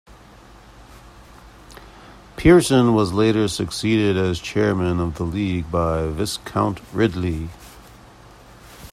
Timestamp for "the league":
5.19-5.69